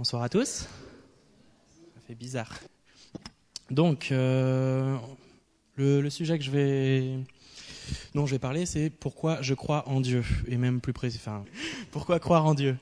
Bonsoir 0.00 0.22
à 0.22 0.30
tous. 0.30 0.66
Ça 1.70 2.00
fait 2.06 2.14
bizarre. 2.14 2.58
Donc, 3.70 4.08
euh, 4.12 4.96
le, 5.76 6.08
sujet 6.08 6.38
que 6.38 6.44
je 6.46 6.50
vais, 6.50 7.18
dont 8.14 8.24
je 8.24 8.30
vais 8.30 8.38
parler, 8.38 8.64
c'est 8.64 8.88
pourquoi 8.88 9.42
je 9.42 9.52
crois 9.52 9.86
en 9.90 10.00
Dieu, 10.00 10.24
et 10.48 10.56
même 10.56 10.80
plus 10.80 10.94
précis, 10.94 11.20
pourquoi 11.90 12.18
croire 12.18 12.46
en 12.46 12.54
Dieu. 12.54 12.78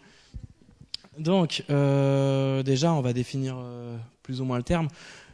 Donc, 1.19 1.65
euh, 1.71 2.63
déjà, 2.63 2.93
on 2.93 3.01
va 3.01 3.13
définir 3.13 3.57
euh, 3.59 3.97
plus 4.23 4.41
ou 4.41 4.45
moins 4.45 4.59
le 4.59 4.63
terme. 4.63 4.87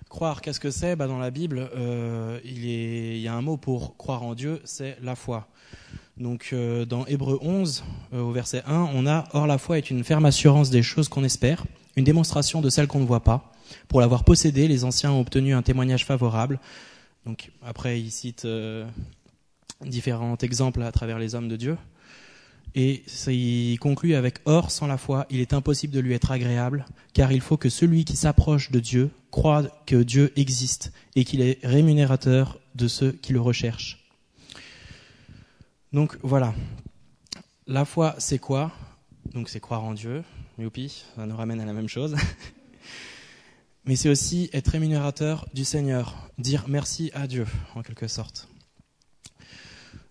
Croire, 0.09 0.41
qu'est-ce 0.41 0.61
que 0.61 0.71
c'est? 0.71 0.97
Bah, 0.97 1.07
Dans 1.07 1.19
la 1.19 1.31
Bible, 1.31 1.69
il 2.47 3.19
y 3.19 3.29
a 3.29 3.35
un 3.35 3.43
mot 3.43 3.59
pour 3.59 3.99
croire 3.99 4.23
en 4.23 4.35
Dieu, 4.35 4.63
c'est 4.65 4.97
la 5.03 5.17
foi. 5.17 5.49
Donc 6.17 6.51
euh, 6.53 6.85
dans 6.85 7.07
Hébreu 7.07 7.39
11, 7.43 7.85
euh, 8.13 8.21
au 8.21 8.31
verset 8.31 8.63
1, 8.67 8.89
on 8.95 9.07
a 9.07 9.25
Or 9.33 9.47
la 9.47 9.59
foi 9.59 9.79
est 9.79 9.91
une 9.91 10.05
ferme 10.05 10.27
assurance 10.27 10.71
des 10.71 10.83
choses 10.83 11.09
qu'on 11.09 11.25
espère, 11.25 11.65
une 11.97 12.05
démonstration 12.05 12.61
de 12.61 12.71
celles 12.71 12.87
qu'on 12.87 13.01
ne 13.01 13.07
voit 13.07 13.25
pas. 13.25 13.53
Pour 13.89 14.01
l'avoir 14.01 14.25
possédée, 14.25 14.69
les 14.69 14.85
anciens 14.85 15.11
ont 15.11 15.21
obtenu 15.21 15.55
un 15.55 15.63
témoignage 15.63 16.05
favorable. 16.05 16.61
Donc 17.27 17.51
après, 17.65 18.01
il 18.01 18.11
cite 18.11 18.45
euh, 18.45 18.87
différents 19.85 20.37
exemples 20.39 20.83
à 20.83 20.93
travers 20.93 21.19
les 21.19 21.35
hommes 21.35 21.49
de 21.49 21.57
Dieu. 21.57 21.77
Et 22.77 23.05
il 23.29 23.79
conclut 23.79 24.15
avec 24.15 24.39
Or, 24.47 24.71
sans 24.71 24.87
la 24.87 24.99
foi, 24.99 25.27
il 25.31 25.41
est 25.41 25.53
impossible 25.53 25.95
de 25.95 26.01
lui 26.01 26.13
être 26.13 26.33
agréable, 26.33 26.87
car 27.13 27.31
il 27.31 27.41
faut 27.41 27.57
que 27.57 27.69
celui 27.69 28.05
qui 28.05 28.17
s'approche 28.17 28.73
de 28.73 28.81
Dieu 28.81 29.11
croit 29.31 29.63
que 29.87 30.03
Dieu 30.03 30.33
existe 30.35 30.93
et 31.15 31.25
qu'il 31.25 31.41
est 31.41 31.59
rémunérateur 31.63 32.59
de 32.75 32.89
ceux 32.89 33.13
qui 33.13 33.33
le 33.33 33.41
recherchent. 33.41 34.04
Donc 35.95 36.19
voilà. 36.23 36.53
La 37.69 37.85
foi, 37.85 38.17
c'est 38.19 38.41
quoi? 38.41 38.73
Donc 39.33 39.49
c'est 39.49 39.61
croire 39.61 39.85
en 39.85 39.95
Dieu. 39.95 40.25
Youpi, 40.59 41.05
ça 41.15 41.25
nous 41.25 41.37
ramène 41.37 41.61
à 41.61 41.65
la 41.65 41.73
même 41.73 41.89
chose. 41.89 42.17
Mais 43.85 43.95
c'est 43.95 44.09
aussi 44.09 44.51
être 44.53 44.67
rémunérateur 44.73 45.47
du 45.55 45.65
Seigneur, 45.65 46.29
dire 46.37 46.65
merci 46.67 47.13
à 47.15 47.29
Dieu, 47.29 47.47
en 47.77 47.83
quelque 47.83 48.09
sorte. 48.09 48.49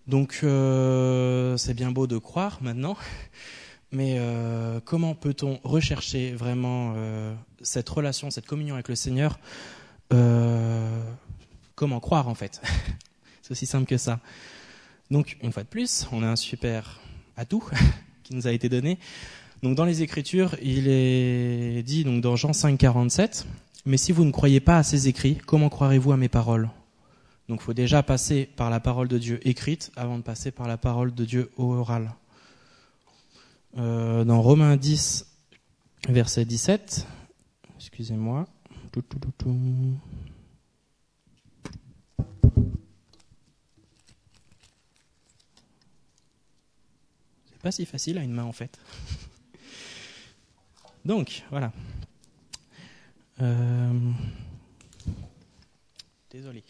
Donc 0.08 0.40
euh, 0.44 1.58
c'est 1.58 1.74
bien 1.74 1.92
beau 1.92 2.08
de 2.08 2.18
croire 2.18 2.60
maintenant, 2.62 2.96
mais 3.92 4.16
euh, 4.20 4.80
comment 4.86 5.16
peut-on 5.16 5.60
rechercher 5.64 6.34
vraiment 6.34 6.94
euh, 6.96 7.36
cette 7.62 7.90
relation, 7.90 8.32
cette 8.32 8.46
communion 8.46 8.76
avec 8.76 8.88
le 8.88 8.96
Seigneur? 8.96 9.38
Comment 11.76 12.00
croire 12.00 12.30
en 12.30 12.36
fait? 12.36 12.62
C'est 13.42 13.52
aussi 13.52 13.66
simple 13.66 13.88
que 13.88 13.98
ça. 13.98 14.20
Donc, 15.12 15.38
une 15.42 15.52
fois 15.52 15.64
de 15.64 15.68
plus, 15.68 16.08
on 16.12 16.24
a 16.24 16.28
un 16.28 16.36
super 16.36 17.00
atout 17.38 17.64
qui 18.24 18.36
nous 18.36 18.48
a 18.48 18.52
été 18.52 18.70
donné. 18.70 19.00
Donc, 19.62 19.76
dans 19.76 19.86
les 19.86 20.02
Écritures, 20.02 20.56
il 20.62 20.88
est 20.88 21.84
dit, 21.84 22.04
donc 22.04 22.22
dans 22.22 22.36
Jean 22.36 22.54
5, 22.54 22.78
47, 22.78 23.46
mais 23.86 23.98
si 23.98 24.12
vous 24.12 24.26
ne 24.26 24.32
croyez 24.32 24.60
pas 24.60 24.78
à 24.78 24.84
ces 24.84 25.08
écrits, 25.08 25.38
comment 25.46 25.70
croirez-vous 25.70 26.12
à 26.12 26.18
mes 26.18 26.30
paroles? 26.30 26.70
Donc, 27.50 27.60
il 27.62 27.64
faut 27.64 27.74
déjà 27.74 28.04
passer 28.04 28.50
par 28.56 28.70
la 28.70 28.80
parole 28.80 29.08
de 29.08 29.18
Dieu 29.18 29.40
écrite 29.48 29.92
avant 29.96 30.18
de 30.18 30.24
passer 30.24 30.52
par 30.52 30.68
la 30.68 30.78
parole 30.78 31.14
de 31.14 31.26
Dieu 31.26 31.52
orale. 31.58 32.14
Euh, 33.78 34.24
dans 34.24 34.42
Romains 34.42 34.78
10, 34.78 35.26
verset 36.10 36.46
17, 36.46 37.08
excusez-moi. 37.78 38.48
Pas 47.64 47.72
si 47.72 47.86
facile 47.86 48.18
à 48.18 48.24
une 48.24 48.34
main 48.34 48.44
en 48.44 48.52
fait. 48.52 48.78
Donc, 51.06 51.44
voilà. 51.50 51.72
Euh... 53.42 54.12
Désolé. 56.30 56.64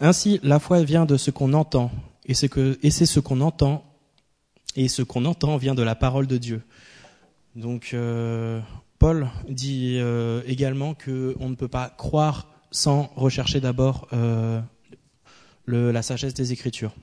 Ainsi, 0.00 0.40
la 0.42 0.58
foi 0.58 0.82
vient 0.82 1.04
de 1.04 1.16
ce 1.16 1.30
qu'on 1.30 1.52
entend, 1.52 1.90
et 2.24 2.34
c'est 2.34 2.48
ce 2.48 3.20
qu'on 3.20 3.40
entend, 3.42 3.84
et 4.76 4.88
ce 4.88 5.02
qu'on 5.02 5.24
entend 5.26 5.56
vient 5.58 5.74
de 5.74 5.82
la 5.82 5.94
parole 5.94 6.26
de 6.26 6.38
Dieu. 6.38 6.62
Donc, 7.54 7.90
euh, 7.92 8.60
Paul 8.98 9.28
dit 9.48 9.98
euh, 9.98 10.42
également 10.46 10.94
que 10.94 11.36
on 11.38 11.50
ne 11.50 11.54
peut 11.54 11.68
pas 11.68 11.90
croire 11.90 12.48
sans 12.70 13.12
rechercher 13.14 13.60
d'abord 13.60 14.08
la 15.66 16.02
sagesse 16.02 16.34
des 16.34 16.52
Écritures. 16.52 16.94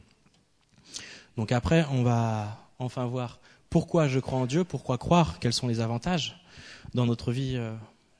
Donc 1.37 1.51
après, 1.51 1.85
on 1.91 2.03
va 2.03 2.57
enfin 2.79 3.05
voir 3.05 3.39
pourquoi 3.69 4.07
je 4.07 4.19
crois 4.19 4.39
en 4.39 4.45
Dieu, 4.45 4.63
pourquoi 4.63 4.97
croire, 4.97 5.39
quels 5.39 5.53
sont 5.53 5.67
les 5.67 5.79
avantages 5.79 6.43
dans 6.93 7.05
notre 7.05 7.31
vie 7.31 7.53
euh, 7.55 7.73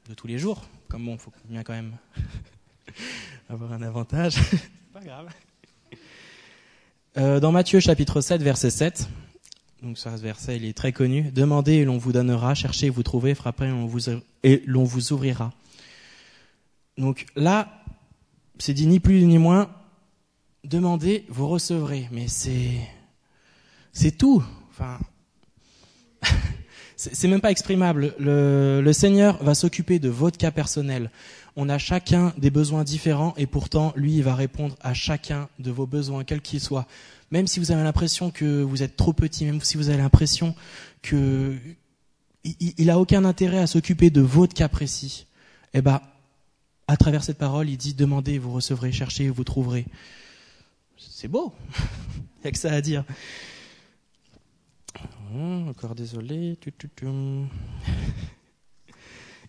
de 0.10 0.14
tous 0.14 0.28
les 0.28 0.40
jours. 0.40 0.62
Comme 0.88 1.06
bon, 1.06 1.14
il 1.14 1.20
faut 1.20 1.32
bien 1.50 1.64
quand 1.64 1.74
même 1.74 1.98
avoir 3.50 3.74
un 3.74 3.82
avantage. 3.82 4.36
pas 4.94 5.02
grave. 5.02 5.28
Euh, 7.18 7.42
dans 7.42 7.52
Matthieu 7.52 7.82
chapitre 7.82 8.22
7, 8.22 8.42
verset 8.42 8.70
7, 8.70 9.10
donc 9.82 9.98
ce 9.98 10.08
verset 10.08 10.56
il 10.56 10.64
est 10.64 10.72
très 10.72 10.94
connu, 10.94 11.24
demandez 11.24 11.74
et 11.74 11.84
l'on 11.84 11.98
vous 11.98 12.14
donnera, 12.14 12.54
cherchez 12.54 12.86
et 12.86 12.90
vous 12.90 13.04
trouverez, 13.04 13.36
frappez 13.36 13.66
et 13.66 13.68
l'on 13.68 13.86
vous, 13.86 14.10
et 14.44 14.64
l'on 14.66 14.86
vous 14.86 15.12
ouvrira. 15.12 15.52
Donc 16.98 17.26
là, 17.36 17.84
c'est 18.60 18.74
dit 18.74 18.88
ni 18.88 19.02
plus 19.02 19.26
ni 19.26 19.40
moins, 19.40 19.70
demandez, 20.64 21.26
vous 21.28 21.50
recevrez. 21.50 22.08
Mais 22.12 22.30
c'est 22.30 22.80
c'est 23.94 24.18
tout. 24.18 24.44
Enfin, 24.69 25.00
c'est 26.96 27.28
même 27.28 27.41
pas 27.41 27.52
exprimable. 27.52 28.13
Le, 28.19 28.91
Seigneur 28.94 29.44
va 29.44 29.56
s'occuper 29.56 30.00
de 30.00 30.09
votre 30.09 30.38
cas 30.38 30.52
personnel. 30.52 31.12
On 31.56 31.68
a 31.69 31.78
chacun 31.78 32.34
des 32.38 32.50
besoins 32.50 32.84
différents 32.84 33.34
et 33.38 33.46
pourtant, 33.46 33.94
lui, 33.96 34.18
il 34.18 34.24
va 34.24 34.35
répondre 34.35 34.75
à 34.81 34.94
chacun 34.94 35.50
de 35.59 35.72
vos 35.72 35.85
besoins, 35.85 36.24
quels 36.24 36.41
qu'ils 36.41 36.62
soient. 36.62 36.88
Même 37.31 37.47
si 37.47 37.59
vous 37.59 37.72
avez 37.72 37.84
l'impression 37.84 38.31
que 38.31 38.62
vous 38.62 38.84
êtes 38.84 38.96
trop 38.96 39.13
petit, 39.13 39.46
même 39.46 39.62
si 39.62 39.78
vous 39.78 39.90
avez 39.90 39.97
l'impression 39.97 40.56
que 41.02 41.56
il, 42.44 42.73
il 42.78 42.90
a 42.90 43.00
aucun 43.00 43.25
intérêt 43.25 43.59
à 43.59 43.68
s'occuper 43.68 44.09
de 44.09 44.22
votre 44.22 44.53
cas 44.53 44.68
précis. 44.68 45.28
Eh 45.73 45.81
ben, 45.81 46.02
à 46.88 46.97
travers 46.97 47.23
cette 47.23 47.38
parole, 47.38 47.69
il 47.69 47.78
dit 47.78 47.94
demandez, 47.94 48.38
vous 48.38 48.52
recevrez, 48.52 48.91
cherchez, 48.91 49.29
vous 49.29 49.44
trouverez. 49.44 49.85
C'est 50.97 51.29
beau. 51.29 51.53
il 51.78 52.41
n'y 52.44 52.47
a 52.50 52.52
que 52.52 52.58
ça 52.58 52.72
à 52.72 52.81
dire. 52.81 53.06
Hum, 55.34 55.69
encore 55.69 55.96
désolé. 55.96 56.59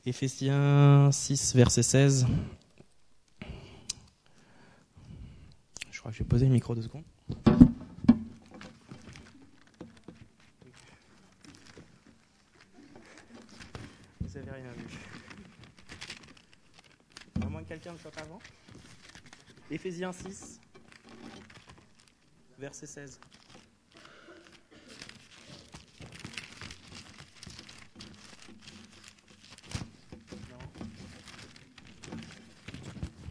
Éphésiens 0.07 1.11
6, 1.11 1.57
verset 1.57 1.83
16. 1.83 2.27
Je 5.91 5.99
crois 5.99 6.13
que 6.13 6.19
je 6.19 6.23
vais 6.23 6.29
le 6.47 6.53
micro 6.53 6.77
deux 6.77 6.83
secondes. 6.83 7.03
Vous 14.21 14.37
avez 14.37 14.51
rien 14.53 14.73
vu. 14.73 14.85
À 17.45 17.49
moins 17.49 17.65
que 17.65 17.69
quelqu'un 17.69 17.93
ne 17.93 17.99
soit 17.99 18.13
pas 18.13 18.23
avant. 18.23 18.39
Éphésiens 19.69 20.13
6, 20.13 20.61
verset 22.61 22.87
16. 22.87 23.19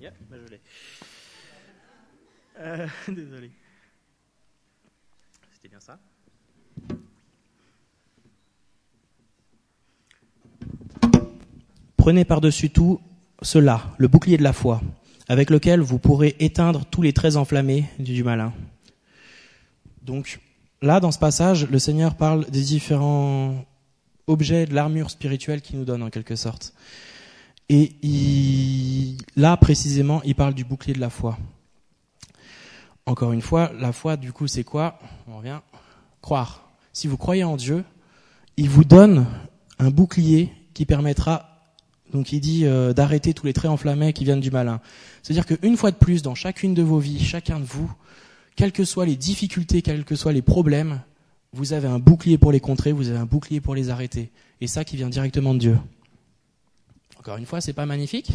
Yep, 0.02 0.16
bah 0.32 0.38
je 0.44 0.50
l'ai. 0.50 0.51
Euh, 2.60 2.88
désolé. 3.08 3.52
C'était 5.54 5.70
bien 5.70 5.80
ça 5.80 6.00
Prenez 11.98 12.26
par-dessus 12.26 12.72
tout 12.72 13.00
cela, 13.44 13.84
le 13.98 14.08
bouclier 14.08 14.38
de 14.38 14.44
la 14.44 14.54
foi, 14.54 14.82
avec 15.28 15.52
lequel 15.52 15.82
vous 15.82 16.00
pourrez 16.00 16.36
éteindre 16.40 16.86
tous 16.86 17.04
les 17.04 17.14
traits 17.14 17.36
enflammés 17.36 17.86
du 18.00 18.24
malin. 18.24 18.54
Donc 20.02 20.40
là, 20.82 21.00
dans 21.00 21.12
ce 21.12 21.20
passage, 21.20 21.68
le 21.70 21.78
Seigneur 21.78 22.16
parle 22.16 22.46
des 22.50 22.64
différents 22.64 23.66
objets 24.28 24.66
de 24.66 24.74
l'armure 24.74 25.12
spirituelle 25.12 25.62
qu'il 25.62 25.78
nous 25.78 25.86
donne 25.86 26.02
en 26.02 26.10
quelque 26.10 26.36
sorte. 26.36 26.74
Et 27.74 29.16
là, 29.38 29.56
précisément, 29.56 30.22
il 30.24 30.36
parle 30.36 30.54
du 30.54 30.66
bouclier 30.66 30.94
de 30.94 31.00
la 31.00 31.10
foi. 31.10 31.38
Encore 33.06 33.32
une 33.32 33.42
fois, 33.42 33.72
la 33.80 33.94
foi, 33.94 34.18
du 34.18 34.34
coup, 34.34 34.46
c'est 34.46 34.66
quoi? 34.66 35.00
On 35.30 35.38
revient. 35.38 35.62
Croire. 36.22 36.70
Si 36.92 37.08
vous 37.08 37.16
croyez 37.16 37.46
en 37.46 37.56
Dieu, 37.56 37.86
il 38.58 38.70
vous 38.70 38.84
donne 38.84 39.26
un 39.80 39.90
bouclier 39.90 40.52
qui 40.74 40.86
permettra, 40.86 41.64
donc 42.12 42.34
il 42.34 42.42
dit, 42.42 42.66
euh, 42.66 42.92
d'arrêter 42.92 43.34
tous 43.34 43.46
les 43.46 43.54
traits 43.54 43.72
enflammés 43.72 44.12
qui 44.12 44.26
viennent 44.26 44.42
du 44.42 44.52
malin. 44.52 44.82
C'est-à-dire 45.24 45.46
qu'une 45.46 45.78
fois 45.78 45.92
de 45.92 45.96
plus, 45.96 46.22
dans 46.22 46.36
chacune 46.36 46.74
de 46.74 46.84
vos 46.84 47.00
vies, 47.00 47.24
chacun 47.24 47.62
de 47.62 47.66
vous, 47.66 47.90
quelles 48.58 48.74
que 48.74 48.84
soient 48.84 49.06
les 49.06 49.16
difficultés, 49.16 49.82
quels 49.82 50.04
que 50.04 50.18
soient 50.18 50.34
les 50.34 50.42
problèmes, 50.42 51.00
vous 51.54 51.72
avez 51.72 51.88
un 51.88 52.00
bouclier 52.00 52.38
pour 52.38 52.52
les 52.52 52.60
contrer, 52.60 52.92
vous 52.92 53.08
avez 53.08 53.18
un 53.18 53.26
bouclier 53.26 53.62
pour 53.62 53.76
les 53.76 53.90
arrêter. 53.90 54.30
et 54.60 54.68
ça 54.68 54.84
qui 54.84 54.98
vient 54.98 55.10
directement 55.10 55.54
de 55.54 55.60
Dieu. 55.60 55.78
Encore 57.22 57.38
une 57.38 57.46
fois, 57.46 57.62
c'est 57.62 57.74
pas 57.74 57.86
magnifique. 57.86 58.32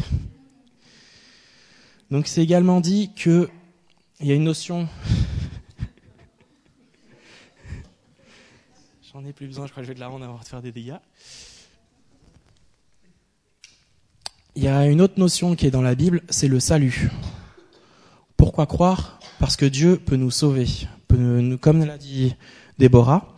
Donc 2.09 2.25
c'est 2.25 2.41
également 2.41 2.79
dit 2.79 3.11
que 3.13 3.49
il 4.21 4.27
y 4.27 4.31
a 4.31 4.35
une 4.35 4.45
notion. 4.45 4.87
J'en 9.11 9.25
ai 9.25 9.33
plus 9.33 9.47
besoin, 9.47 9.67
je 9.67 9.71
crois 9.71 9.83
que 9.83 9.87
je 9.87 9.91
vais 9.91 9.95
de 9.95 9.99
la 9.99 10.07
rendre 10.07 10.23
avant 10.23 10.39
de 10.39 10.45
faire 10.45 10.61
des 10.61 10.71
dégâts. 10.71 10.95
Il 14.55 14.63
y 14.63 14.69
a 14.69 14.87
une 14.87 15.01
autre 15.01 15.19
notion 15.19 15.57
qui 15.57 15.67
est 15.67 15.71
dans 15.71 15.81
la 15.81 15.93
Bible, 15.93 16.21
c'est 16.29 16.47
le 16.47 16.61
salut. 16.61 17.11
Pourquoi 18.37 18.67
croire? 18.67 19.19
Parce 19.37 19.57
que 19.57 19.65
Dieu 19.65 19.97
peut 19.97 20.15
nous 20.15 20.31
sauver. 20.31 20.65
comme 21.59 21.83
l'a 21.83 21.97
dit 21.97 22.37
Déborah, 22.77 23.35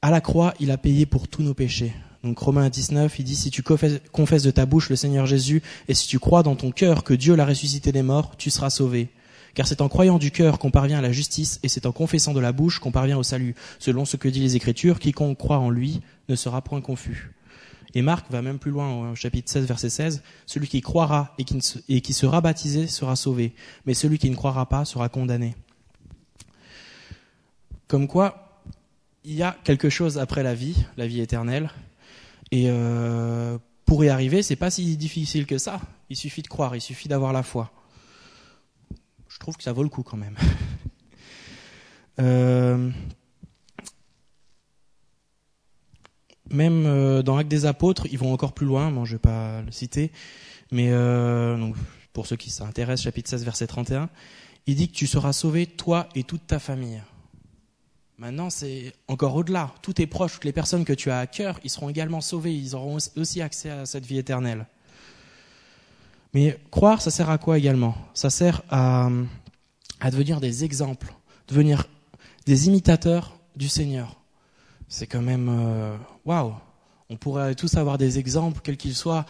à 0.00 0.10
la 0.10 0.22
croix, 0.22 0.54
il 0.58 0.70
a 0.70 0.78
payé 0.78 1.04
pour 1.04 1.28
tous 1.28 1.42
nos 1.42 1.52
péchés. 1.52 1.92
Donc 2.22 2.38
Romains 2.38 2.68
19, 2.68 3.18
il 3.18 3.24
dit, 3.24 3.36
si 3.36 3.50
tu 3.50 3.62
confesses 3.62 4.42
de 4.42 4.50
ta 4.50 4.66
bouche 4.66 4.90
le 4.90 4.96
Seigneur 4.96 5.24
Jésus, 5.26 5.62
et 5.88 5.94
si 5.94 6.06
tu 6.06 6.18
crois 6.18 6.42
dans 6.42 6.54
ton 6.54 6.70
cœur 6.70 7.02
que 7.02 7.14
Dieu 7.14 7.34
l'a 7.34 7.46
ressuscité 7.46 7.92
des 7.92 8.02
morts, 8.02 8.36
tu 8.36 8.50
seras 8.50 8.68
sauvé. 8.68 9.08
Car 9.54 9.66
c'est 9.66 9.80
en 9.80 9.88
croyant 9.88 10.18
du 10.18 10.30
cœur 10.30 10.58
qu'on 10.58 10.70
parvient 10.70 10.98
à 10.98 11.02
la 11.02 11.12
justice, 11.12 11.60
et 11.62 11.68
c'est 11.68 11.86
en 11.86 11.92
confessant 11.92 12.34
de 12.34 12.40
la 12.40 12.52
bouche 12.52 12.78
qu'on 12.78 12.92
parvient 12.92 13.16
au 13.16 13.22
salut. 13.22 13.54
Selon 13.78 14.04
ce 14.04 14.16
que 14.16 14.28
dit 14.28 14.40
les 14.40 14.54
Écritures, 14.54 14.98
quiconque 14.98 15.38
croit 15.38 15.58
en 15.58 15.70
lui 15.70 16.02
ne 16.28 16.36
sera 16.36 16.62
point 16.62 16.80
confus. 16.80 17.32
Et 17.94 18.02
Marc 18.02 18.30
va 18.30 18.42
même 18.42 18.58
plus 18.58 18.70
loin 18.70 19.10
au 19.10 19.14
chapitre 19.16 19.50
16, 19.50 19.66
verset 19.66 19.90
16, 19.90 20.22
celui 20.46 20.68
qui 20.68 20.80
croira 20.80 21.34
et 21.38 21.44
qui, 21.44 21.58
et 21.88 22.00
qui 22.02 22.12
sera 22.12 22.40
baptisé 22.40 22.86
sera 22.86 23.16
sauvé, 23.16 23.54
mais 23.86 23.94
celui 23.94 24.18
qui 24.18 24.30
ne 24.30 24.36
croira 24.36 24.68
pas 24.68 24.84
sera 24.84 25.08
condamné. 25.08 25.56
Comme 27.88 28.06
quoi, 28.06 28.62
il 29.24 29.34
y 29.34 29.42
a 29.42 29.56
quelque 29.64 29.88
chose 29.88 30.18
après 30.18 30.44
la 30.44 30.54
vie, 30.54 30.76
la 30.96 31.08
vie 31.08 31.20
éternelle, 31.20 31.70
et 32.50 32.64
euh, 32.68 33.58
pour 33.84 34.04
y 34.04 34.08
arriver, 34.08 34.42
c'est 34.42 34.56
pas 34.56 34.70
si 34.70 34.96
difficile 34.96 35.46
que 35.46 35.58
ça. 35.58 35.80
Il 36.08 36.16
suffit 36.16 36.42
de 36.42 36.48
croire, 36.48 36.74
il 36.74 36.80
suffit 36.80 37.08
d'avoir 37.08 37.32
la 37.32 37.42
foi. 37.42 37.70
Je 39.28 39.38
trouve 39.38 39.56
que 39.56 39.62
ça 39.62 39.72
vaut 39.72 39.84
le 39.84 39.88
coup 39.88 40.02
quand 40.02 40.16
même. 40.16 40.36
euh, 42.20 42.90
même 46.50 46.86
euh, 46.86 47.22
dans 47.22 47.36
Actes 47.36 47.50
des 47.50 47.66
Apôtres, 47.66 48.06
ils 48.10 48.18
vont 48.18 48.32
encore 48.32 48.52
plus 48.52 48.66
loin. 48.66 48.92
Je 49.04 49.12
vais 49.12 49.20
pas 49.20 49.62
le 49.62 49.70
citer, 49.70 50.10
mais 50.72 50.90
pour 52.12 52.26
ceux 52.26 52.36
qui 52.36 52.50
s'intéressent, 52.50 53.04
chapitre 53.04 53.30
16, 53.30 53.44
verset 53.44 53.68
31, 53.68 54.10
il 54.66 54.74
dit 54.74 54.88
que 54.88 54.94
tu 54.94 55.06
seras 55.06 55.32
sauvé 55.32 55.66
toi 55.66 56.08
et 56.16 56.24
toute 56.24 56.46
ta 56.46 56.58
famille. 56.58 57.00
Maintenant, 58.20 58.50
c'est 58.50 58.92
encore 59.08 59.34
au-delà. 59.34 59.72
Tous 59.80 59.94
tes 59.94 60.06
proches, 60.06 60.34
toutes 60.34 60.44
les 60.44 60.52
personnes 60.52 60.84
que 60.84 60.92
tu 60.92 61.10
as 61.10 61.20
à 61.20 61.26
cœur, 61.26 61.58
ils 61.64 61.70
seront 61.70 61.88
également 61.88 62.20
sauvés. 62.20 62.54
Ils 62.54 62.76
auront 62.76 62.98
aussi 63.16 63.40
accès 63.40 63.70
à 63.70 63.86
cette 63.86 64.04
vie 64.04 64.18
éternelle. 64.18 64.66
Mais 66.34 66.60
croire, 66.70 67.00
ça 67.00 67.10
sert 67.10 67.30
à 67.30 67.38
quoi 67.38 67.56
également? 67.56 67.96
Ça 68.12 68.28
sert 68.28 68.60
à, 68.68 69.08
devenir 70.04 70.38
des 70.38 70.64
exemples, 70.64 71.14
devenir 71.48 71.86
des 72.44 72.66
imitateurs 72.66 73.38
du 73.56 73.70
Seigneur. 73.70 74.20
C'est 74.86 75.06
quand 75.06 75.22
même 75.22 75.48
euh, 75.48 75.96
waouh. 76.26 76.52
On 77.08 77.16
pourrait 77.16 77.54
tous 77.54 77.74
avoir 77.76 77.96
des 77.96 78.18
exemples, 78.18 78.60
quels 78.62 78.76
qu'ils 78.76 78.96
soient, 78.96 79.24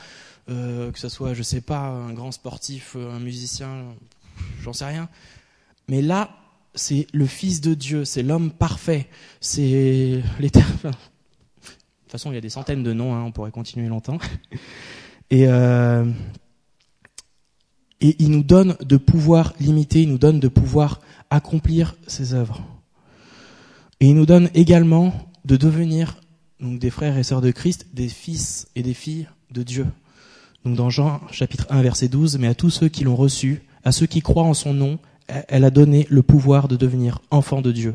euh, 0.48 0.90
que 0.90 0.98
ce 0.98 1.08
soit, 1.08 1.32
je 1.32 1.44
sais 1.44 1.60
pas, 1.60 1.78
un 1.78 2.12
grand 2.12 2.32
sportif, 2.32 2.96
un 2.96 3.20
musicien, 3.20 3.84
j'en 4.62 4.72
sais 4.72 4.86
rien. 4.86 5.08
Mais 5.86 6.02
là, 6.02 6.39
c'est 6.74 7.06
le 7.12 7.26
Fils 7.26 7.60
de 7.60 7.74
Dieu, 7.74 8.04
c'est 8.04 8.22
l'homme 8.22 8.50
parfait, 8.50 9.08
c'est 9.40 10.22
l'éternel. 10.38 10.76
de 10.82 10.88
toute 10.90 12.12
façon, 12.12 12.30
il 12.32 12.34
y 12.34 12.38
a 12.38 12.40
des 12.40 12.48
centaines 12.48 12.82
de 12.82 12.92
noms, 12.92 13.14
hein, 13.14 13.22
on 13.24 13.32
pourrait 13.32 13.50
continuer 13.50 13.88
longtemps. 13.88 14.18
Et, 15.32 15.46
euh, 15.46 16.04
et 18.00 18.16
il 18.18 18.32
nous 18.32 18.42
donne 18.42 18.76
de 18.80 18.96
pouvoir 18.96 19.54
limiter, 19.60 20.02
il 20.02 20.08
nous 20.08 20.18
donne 20.18 20.40
de 20.40 20.48
pouvoir 20.48 21.00
accomplir 21.30 21.94
ses 22.08 22.34
œuvres. 22.34 22.62
Et 24.00 24.08
il 24.08 24.16
nous 24.16 24.26
donne 24.26 24.50
également 24.54 25.12
de 25.44 25.56
devenir 25.56 26.16
donc 26.58 26.78
des 26.78 26.90
frères 26.90 27.16
et 27.16 27.22
sœurs 27.22 27.40
de 27.40 27.50
Christ, 27.50 27.86
des 27.92 28.08
fils 28.08 28.68
et 28.74 28.82
des 28.82 28.94
filles 28.94 29.28
de 29.50 29.62
Dieu. 29.62 29.86
Donc 30.64 30.76
dans 30.76 30.90
Jean 30.90 31.20
chapitre 31.30 31.66
1 31.70 31.82
verset 31.82 32.08
12, 32.08 32.38
mais 32.38 32.48
à 32.48 32.54
tous 32.54 32.70
ceux 32.70 32.88
qui 32.88 33.04
l'ont 33.04 33.16
reçu, 33.16 33.62
à 33.84 33.92
ceux 33.92 34.06
qui 34.06 34.20
croient 34.20 34.44
en 34.44 34.54
son 34.54 34.74
nom, 34.74 34.98
elle 35.48 35.64
a 35.64 35.70
donné 35.70 36.06
le 36.10 36.22
pouvoir 36.22 36.68
de 36.68 36.76
devenir 36.76 37.20
enfant 37.30 37.60
de 37.60 37.72
Dieu. 37.72 37.94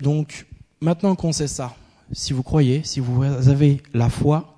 Donc, 0.00 0.46
maintenant 0.80 1.14
qu'on 1.14 1.32
sait 1.32 1.48
ça, 1.48 1.74
si 2.12 2.32
vous 2.32 2.42
croyez, 2.42 2.82
si 2.84 3.00
vous 3.00 3.22
avez 3.22 3.82
la 3.94 4.08
foi, 4.08 4.54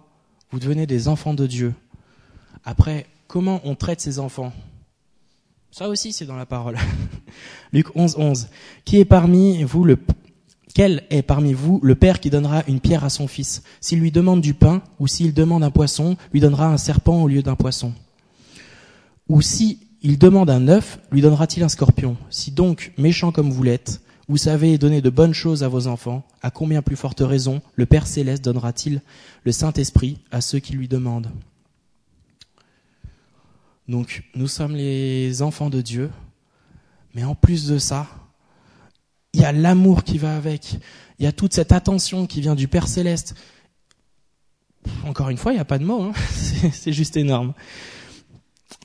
vous 0.51 0.59
devenez 0.59 0.87
des 0.87 1.09
enfants 1.09 1.35
de 1.35 1.47
Dieu. 1.47 1.75
Après, 2.65 3.07
comment 3.27 3.61
on 3.65 3.75
traite 3.75 4.01
ces 4.01 4.19
enfants? 4.19 4.53
Ça 5.71 5.89
aussi, 5.89 6.13
c'est 6.13 6.27
dans 6.27 6.37
la 6.37 6.47
parole. 6.47 6.77
Luc 7.73 7.95
11, 7.95 8.17
11. 8.19 8.49
Qui 8.85 8.99
est 8.99 9.05
parmi 9.05 9.63
vous 9.63 9.85
le 9.85 9.99
quel 10.75 11.03
est 11.11 11.23
parmi 11.23 11.55
vous 11.55 11.81
le 11.83 11.97
père 11.97 12.21
qui 12.21 12.31
donnera 12.31 12.63
une 12.69 12.79
pierre 12.79 13.03
à 13.03 13.11
son 13.11 13.27
fils? 13.27 13.63
S'il 13.81 13.99
lui 13.99 14.13
demande 14.13 14.41
du 14.41 14.55
pain 14.55 14.83
ou 15.01 15.09
s'il 15.09 15.35
demande 15.35 15.65
un 15.65 15.73
poisson, 15.73 16.17
lui 16.33 16.41
donnera 16.41 16.69
un 16.69 16.77
serpent 16.77 17.23
au 17.23 17.27
lieu 17.27 17.43
d'un 17.43 17.57
poisson 17.57 17.93
Ou 19.29 19.43
si 19.43 19.88
il 20.03 20.19
demande 20.19 20.51
un 20.51 20.69
œuf, 20.69 21.01
lui 21.11 21.21
donnera-t-il 21.21 21.63
un 21.63 21.69
scorpion? 21.69 22.17
Si 22.31 22.51
donc, 22.53 22.93
méchant 22.99 23.33
comme 23.33 23.51
vous 23.51 23.63
l'êtes, 23.63 24.01
vous 24.29 24.37
savez 24.37 24.79
donner 24.79 25.01
de 25.01 25.11
bonnes 25.11 25.33
choses 25.33 25.65
à 25.65 25.69
vos 25.69 25.87
enfants, 25.87 26.27
à 26.43 26.51
combien 26.51 26.83
plus 26.83 26.97
forte 26.97 27.21
raison 27.21 27.63
le 27.75 27.87
Père 27.87 28.07
céleste 28.07 28.45
donnera-t-il 28.45 29.01
le 29.45 29.53
Saint-Esprit 29.53 30.19
à 30.31 30.41
ceux 30.41 30.59
qui 30.59 30.75
lui 30.75 30.87
demandent? 30.87 31.31
Donc, 33.89 34.25
nous 34.35 34.49
sommes 34.49 34.77
les 34.77 35.41
enfants 35.41 35.71
de 35.71 35.81
Dieu, 35.81 36.11
mais 37.15 37.25
en 37.25 37.35
plus 37.35 37.67
de 37.67 37.79
ça, 37.79 38.07
il 39.33 39.41
y 39.41 39.45
a 39.45 39.53
l'amour 39.53 40.05
qui 40.05 40.19
va 40.19 40.37
avec, 40.37 40.75
il 41.19 41.25
y 41.25 41.27
a 41.27 41.33
toute 41.33 41.55
cette 41.55 41.73
attention 41.73 42.27
qui 42.27 42.43
vient 42.43 42.55
du 42.55 42.69
Père 42.69 42.87
céleste. 42.87 43.35
Encore 45.07 45.31
une 45.31 45.39
fois, 45.39 45.53
il 45.53 45.55
n'y 45.55 45.61
a 45.61 45.65
pas 45.65 45.79
de 45.79 45.85
mots, 45.85 46.03
hein 46.03 46.13
c'est 46.73 46.93
juste 46.93 47.17
énorme. 47.17 47.55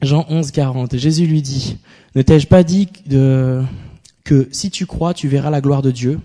Jean 0.04 0.26
11, 0.30 0.52
40. 0.52 0.98
Jésus 0.98 1.26
lui 1.26 1.42
dit, 1.42 1.78
ne 2.16 2.22
t'ai-je 2.22 2.48
pas 2.48 2.64
dit 2.64 2.88
que 3.08 4.48
si 4.52 4.72
tu 4.72 4.86
crois, 4.86 5.14
tu 5.14 5.28
verras 5.28 5.50
la 5.50 5.62
gloire 5.62 5.82
de 5.82 5.92
Dieu? 5.92 6.20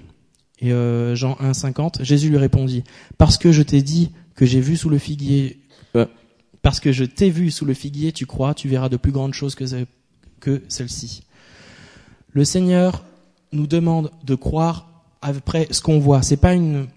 Et 0.60 0.72
euh, 0.72 1.14
Jean 1.14 1.36
1, 1.40 1.54
50. 1.54 2.02
Jésus 2.02 2.30
lui 2.30 2.36
répondit, 2.36 2.84
parce 3.16 3.38
que 3.38 3.52
je 3.52 3.62
t'ai 3.62 3.82
dit 3.82 4.10
que 4.34 4.44
j'ai 4.44 4.60
vu 4.60 4.76
sous 4.76 4.88
le 4.88 4.98
figuier, 4.98 5.60
euh, 5.96 6.06
parce 6.62 6.80
que 6.80 6.92
je 6.92 7.04
t'ai 7.04 7.30
vu 7.30 7.50
sous 7.50 7.64
le 7.64 7.74
figuier, 7.74 8.12
tu 8.12 8.26
crois, 8.26 8.54
tu 8.54 8.68
verras 8.68 8.88
de 8.88 8.96
plus 8.96 9.12
grandes 9.12 9.34
choses 9.34 9.54
que, 9.54 9.64
que 10.40 10.62
celle-ci. 10.68 11.22
Le 12.32 12.44
Seigneur 12.44 13.04
nous 13.52 13.66
demande 13.66 14.10
de 14.24 14.34
croire 14.34 15.04
après 15.22 15.68
ce 15.70 15.80
qu'on 15.80 15.98
voit. 15.98 16.22
C'est 16.22 16.36
pas 16.36 16.54
une 16.54 16.88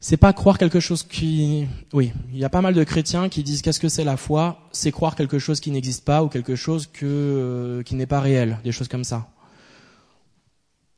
c'est 0.00 0.16
pas 0.16 0.32
croire 0.32 0.58
quelque 0.58 0.80
chose 0.80 1.02
qui, 1.02 1.66
oui, 1.92 2.12
il 2.32 2.38
y 2.38 2.44
a 2.44 2.48
pas 2.48 2.60
mal 2.60 2.74
de 2.74 2.84
chrétiens 2.84 3.28
qui 3.28 3.42
disent 3.42 3.62
qu'est-ce 3.62 3.80
que 3.80 3.88
c'est 3.88 4.04
la 4.04 4.16
foi? 4.16 4.68
C'est 4.70 4.92
croire 4.92 5.16
quelque 5.16 5.38
chose 5.38 5.58
qui 5.60 5.70
n'existe 5.70 6.04
pas 6.04 6.22
ou 6.22 6.28
quelque 6.28 6.54
chose 6.54 6.86
que 6.86 7.04
euh, 7.04 7.82
qui 7.82 7.96
n'est 7.96 8.06
pas 8.06 8.20
réel, 8.20 8.58
des 8.62 8.72
choses 8.72 8.88
comme 8.88 9.04
ça. 9.04 9.28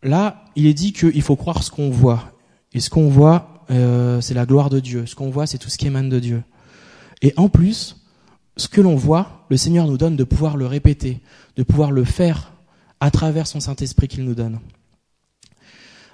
Là, 0.03 0.45
il 0.57 0.67
est 0.67 0.75
dit 0.75 0.93
qu'il 0.93 1.23
faut 1.23 1.37
croire 1.37 1.63
ce 1.63 1.71
qu'on 1.71 1.91
voit, 1.91 2.33
et 2.73 2.81
ce 2.81 2.91
qu'on 2.91 3.09
voit, 3.09 3.65
euh, 3.71 4.21
c'est 4.21 4.35
la 4.35 4.47
gloire 4.47 4.71
de 4.71 4.81
Dieu. 4.81 5.07
Ce 5.07 5.15
qu'on 5.15 5.31
voit, 5.31 5.47
c'est 5.47 5.59
tout 5.59 5.71
ce 5.71 5.79
qui 5.79 5.87
émane 5.87 6.09
de 6.09 6.19
Dieu. 6.19 6.43
Et 7.23 7.35
en 7.37 7.49
plus, 7.49 7.97
ce 8.57 8.69
que 8.69 8.81
l'on 8.81 8.97
voit, 8.97 9.45
le 9.49 9.57
Seigneur 9.57 9.87
nous 9.87 9.99
donne 9.99 10.17
de 10.17 10.25
pouvoir 10.25 10.57
le 10.57 10.67
répéter, 10.67 11.21
de 11.57 11.63
pouvoir 11.63 11.91
le 11.91 12.05
faire 12.05 12.53
à 13.01 13.11
travers 13.11 13.47
son 13.47 13.61
Saint-Esprit 13.61 14.09
qu'il 14.09 14.25
nous 14.25 14.35
donne. 14.35 14.61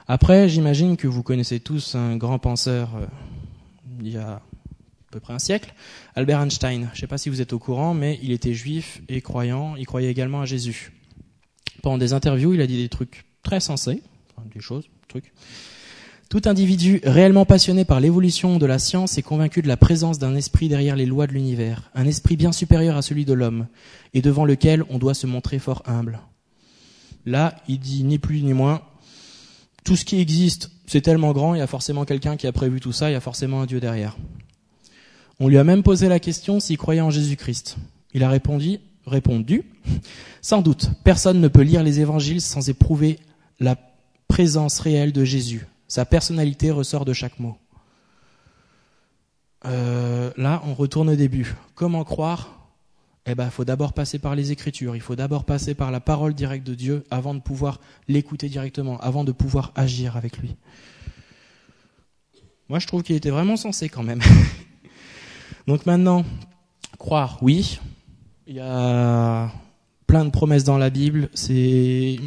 Après, 0.09 0.49
j'imagine 0.49 0.97
que 0.97 1.09
vous 1.09 1.25
connaissez 1.25 1.59
tous 1.59 1.97
un 1.97 2.17
grand 2.17 2.39
penseur 2.39 2.91
euh, 2.95 3.07
il 4.01 4.09
y 4.13 4.17
a 4.17 4.35
à 4.35 4.43
peu 5.11 5.19
près 5.19 5.33
un 5.33 5.39
siècle, 5.41 5.75
Albert 6.15 6.43
Einstein. 6.43 6.89
Je 6.93 6.97
ne 6.97 7.01
sais 7.01 7.07
pas 7.09 7.19
si 7.19 7.29
vous 7.29 7.41
êtes 7.41 7.53
au 7.53 7.59
courant, 7.59 7.93
mais 7.93 8.21
il 8.23 8.31
était 8.31 8.55
juif 8.55 9.03
et 9.09 9.21
croyant. 9.21 9.75
Il 9.77 9.87
croyait 9.87 10.11
également 10.11 10.43
à 10.43 10.45
Jésus. 10.45 10.93
Pendant 11.83 11.99
des 11.99 12.13
interviews, 12.13 12.55
il 12.55 12.61
a 12.61 12.67
dit 12.67 12.77
des 12.77 12.89
trucs 12.89 13.25
très 13.43 13.59
sensés, 13.59 14.03
des 14.55 14.61
choses, 14.61 14.89
trucs. 15.09 15.33
Tout 16.29 16.43
individu 16.47 17.01
réellement 17.05 17.45
passionné 17.45 17.85
par 17.85 18.01
l'évolution 18.01 18.59
de 18.59 18.67
la 18.67 18.79
science 18.79 19.17
est 19.19 19.23
convaincu 19.23 19.63
de 19.63 19.69
la 19.69 19.77
présence 19.77 20.19
d'un 20.19 20.35
esprit 20.35 20.69
derrière 20.69 20.97
les 20.97 21.07
lois 21.07 21.27
de 21.27 21.33
l'univers, 21.33 21.91
un 21.95 22.07
esprit 22.07 22.37
bien 22.37 22.53
supérieur 22.53 22.97
à 22.97 23.03
celui 23.03 23.25
de 23.25 23.33
l'homme, 23.33 23.67
et 24.13 24.23
devant 24.23 24.45
lequel 24.45 24.85
on 24.91 24.99
doit 24.99 25.15
se 25.15 25.27
montrer 25.27 25.59
fort 25.59 25.83
humble. 25.87 26.21
Là, 27.25 27.57
il 27.69 27.79
dit 27.79 28.03
ni 28.03 28.19
plus 28.19 28.43
ni 28.43 28.55
moins, 28.55 28.83
tout 29.87 29.95
ce 29.95 30.05
qui 30.05 30.21
existe, 30.21 30.73
c'est 30.87 31.01
tellement 31.01 31.33
grand, 31.33 31.55
il 31.55 31.59
y 31.59 31.63
a 31.63 31.67
forcément 31.69 32.05
quelqu'un 32.05 32.37
qui 32.37 32.49
a 32.49 32.53
prévu 32.53 32.81
tout 32.81 32.91
ça, 32.91 33.09
il 33.09 33.13
y 33.13 33.17
a 33.17 33.21
forcément 33.21 33.63
un 33.63 33.67
Dieu 33.67 33.79
derrière. 33.79 34.17
On 35.39 35.47
lui 35.47 35.59
a 35.59 35.65
même 35.65 35.85
posé 35.85 36.09
la 36.09 36.19
question 36.19 36.59
s'il 36.59 36.77
croyait 36.77 37.01
en 37.01 37.11
Jésus-Christ. 37.11 37.77
Il 38.13 38.25
a 38.25 38.29
répondu, 38.29 38.81
répondu, 39.07 39.63
sans 40.43 40.61
doute, 40.61 40.91
personne 41.05 41.41
ne 41.41 41.47
peut 41.47 41.63
lire 41.63 41.85
les 41.85 42.01
évangiles 42.01 42.41
sans 42.41 42.69
éprouver 42.69 43.21
la 43.61 43.77
présence 44.27 44.81
réelle 44.81 45.13
de 45.13 45.25
Jésus, 45.25 45.67
Sa 45.87 46.05
personnalité 46.05 46.73
ressort 46.73 47.05
de 47.05 47.13
chaque 47.13 47.39
mot. 47.39 47.57
Euh, 49.67 50.33
là, 50.37 50.63
on 50.67 50.75
retourne 50.75 51.11
au 51.11 51.17
début. 51.17 51.55
Comment 51.77 52.03
croire 52.03 52.56
Eh 53.29 53.35
ben, 53.35 53.47
il 53.47 53.51
faut 53.51 53.65
d'abord 53.65 53.93
passer 53.93 54.19
par 54.19 54.37
les 54.37 54.53
Écritures. 54.53 54.95
Il 54.95 55.03
faut 55.03 55.17
d'abord 55.17 55.45
passer 55.45 55.75
par 55.75 55.91
la 55.91 55.99
parole 56.01 56.33
directe 56.33 56.65
de 56.67 56.75
Dieu 56.75 57.05
avant 57.11 57.35
de 57.35 57.41
pouvoir 57.41 57.81
l'écouter 58.07 58.49
directement, 58.49 58.99
avant 59.01 59.25
de 59.25 59.33
pouvoir 59.33 59.73
agir 59.75 60.17
avec 60.17 60.39
lui. 60.39 60.55
Moi, 62.69 62.79
je 62.79 62.87
trouve 62.87 63.03
qu'il 63.03 63.17
était 63.17 63.31
vraiment 63.31 63.57
sensé 63.57 63.89
quand 63.89 64.05
même. 64.05 64.21
Donc 65.67 65.87
maintenant, 65.87 66.25
croire, 66.99 67.39
oui. 67.43 67.81
Il 68.47 68.55
y 68.55 68.61
a 68.61 69.51
plein 70.07 70.25
de 70.25 70.31
promesses 70.31 70.63
dans 70.63 70.79
la 70.79 70.91
Bible. 70.91 71.29
C'est 71.35 72.19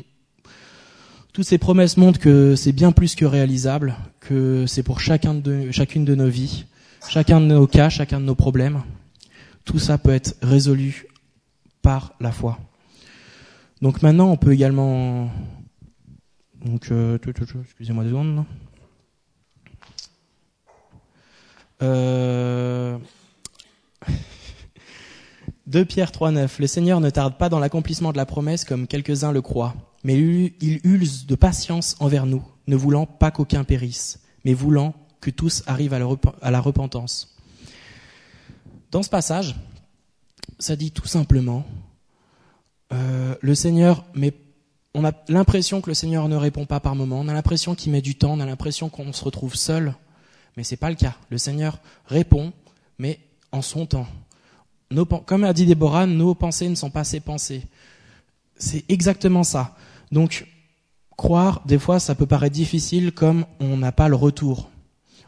toutes 1.32 1.46
ces 1.46 1.58
promesses 1.58 1.96
montrent 1.96 2.20
que 2.20 2.56
c'est 2.56 2.74
bien 2.74 2.92
plus 2.92 3.16
que 3.16 3.24
réalisable, 3.24 3.96
que 4.20 4.66
c'est 4.68 4.84
pour 4.84 5.00
chacun 5.00 5.34
de, 5.34 5.72
chacune 5.72 6.04
de 6.04 6.16
nos 6.16 6.28
vies, 6.28 6.66
chacun 7.08 7.40
de 7.40 7.46
nos 7.46 7.68
cas, 7.68 7.88
chacun 7.88 8.20
de 8.20 8.26
nos 8.26 8.36
problèmes. 8.36 8.82
Tout 9.70 9.78
ça 9.78 10.00
peut 10.00 10.10
être 10.10 10.36
résolu 10.42 11.06
par 11.84 12.16
la 12.20 12.32
foi. 12.32 12.58
Donc 13.84 14.02
maintenant, 14.02 14.32
on 14.32 14.36
peut 14.36 14.52
également. 14.52 15.30
Donc, 16.66 16.90
euh, 16.90 17.20
excusez-moi 17.64 18.04
deux 18.04 18.10
secondes. 18.10 18.46
Euh... 21.84 22.98
2 25.68 25.86
Pierre 25.86 26.10
3.9 26.10 26.50
Le 26.58 26.66
Seigneur 26.66 27.00
ne 27.00 27.12
tarde 27.12 27.38
pas 27.38 27.50
dans 27.50 27.60
l'accomplissement 27.60 28.12
de 28.12 28.18
la 28.18 28.26
promesse 28.26 28.66
comme 28.66 28.88
quelques-uns 28.88 29.32
le 29.32 29.44
croient, 29.44 29.76
mais 30.04 30.18
il 30.20 30.80
use 30.84 31.28
de 31.28 31.36
patience 31.36 31.96
envers 32.00 32.26
nous, 32.26 32.44
ne 32.66 32.76
voulant 32.76 33.06
pas 33.06 33.30
qu'aucun 33.30 33.64
périsse, 33.64 34.20
mais 34.46 34.56
voulant 34.56 34.96
que 35.22 35.30
tous 35.30 35.62
arrivent 35.68 35.94
à 35.94 36.50
la 36.50 36.60
repentance. 36.60 37.39
Dans 38.92 39.04
ce 39.04 39.10
passage, 39.10 39.56
ça 40.58 40.76
dit 40.76 40.92
tout 40.92 41.08
simplement, 41.08 41.66
euh, 42.92 43.36
le 43.42 43.56
Seigneur, 43.56 44.06
mais 44.14 44.34
on 44.94 45.06
a 45.06 45.12
l'impression 45.28 45.82
que 45.82 45.90
le 45.90 45.94
Seigneur 45.94 46.28
ne 46.28 46.36
répond 46.36 46.66
pas 46.66 46.80
par 46.80 46.96
moment, 46.96 47.20
on 47.20 47.28
a 47.28 47.34
l'impression 47.34 47.76
qu'il 47.76 47.92
met 47.92 48.02
du 48.02 48.16
temps, 48.16 48.34
on 48.34 48.40
a 48.40 48.46
l'impression 48.46 48.90
qu'on 48.90 49.14
se 49.14 49.24
retrouve 49.24 49.56
seul, 49.56 49.94
mais 50.58 50.64
c'est 50.64 50.78
pas 50.78 50.90
le 50.90 50.96
cas. 50.96 51.16
Le 51.30 51.38
Seigneur 51.38 51.80
répond, 52.08 52.52
mais 52.98 53.20
en 53.52 53.62
son 53.62 53.86
temps 53.86 54.08
comme 55.26 55.44
a 55.44 55.54
dit 55.54 55.66
Déborah, 55.66 56.06
nos 56.06 56.36
pensées 56.36 56.70
ne 56.70 56.76
sont 56.76 56.90
pas 56.90 57.04
ses 57.04 57.20
pensées. 57.20 57.64
C'est 58.58 58.84
exactement 58.90 59.44
ça. 59.44 59.76
Donc, 60.12 60.48
croire, 61.16 61.62
des 61.66 61.80
fois, 61.80 62.00
ça 62.00 62.16
peut 62.16 62.26
paraître 62.26 62.56
difficile 62.56 63.12
comme 63.12 63.46
on 63.60 63.78
n'a 63.78 63.92
pas 63.92 64.08
le 64.08 64.16
retour. 64.16 64.70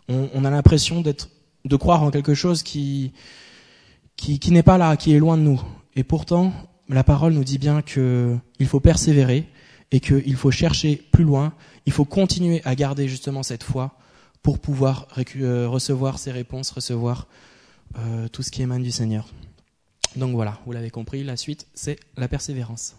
On, 0.08 0.44
a 0.44 0.50
l'impression 0.50 1.00
d'être, 1.00 1.30
de 1.64 1.76
croire 1.78 2.04
en 2.04 2.12
quelque 2.12 2.34
chose 2.34 2.64
qui, 2.64 3.14
qui, 4.22 4.52
n'est 4.52 4.64
pas 4.64 4.78
là, 4.78 4.98
qui 4.98 5.14
est 5.14 5.20
loin 5.20 5.38
de 5.38 5.42
nous. 5.42 5.62
Et 5.96 6.04
pourtant, 6.04 6.54
la 6.90 7.04
parole 7.04 7.34
nous 7.34 7.44
dit 7.44 7.58
bien 7.58 7.82
qu'il 7.82 8.68
faut 8.68 8.80
persévérer 8.80 9.50
et 9.92 10.00
qu'il 10.00 10.36
faut 10.36 10.52
chercher 10.52 10.96
plus 11.12 11.24
loin. 11.24 11.54
Il 11.86 11.92
faut 11.92 12.06
continuer 12.06 12.62
à 12.64 12.76
garder 12.76 13.08
justement 13.08 13.42
cette 13.42 13.64
foi 13.64 13.98
pour 14.44 14.60
pouvoir 14.60 15.08
euh, 15.38 15.68
recevoir 15.68 16.20
ces 16.20 16.32
réponses, 16.32 16.72
recevoir 16.72 17.28
euh, 17.98 18.28
tout 18.28 18.44
ce 18.44 18.52
qui 18.52 18.62
émane 18.62 18.84
du 18.84 18.92
Seigneur. 18.92 19.28
Donc 20.16 20.34
voilà, 20.36 20.60
vous 20.66 20.72
l'avez 20.72 20.92
compris, 20.92 21.24
la 21.24 21.38
suite, 21.38 21.68
c'est 21.74 22.00
la 22.16 22.28
persévérance. 22.28 22.96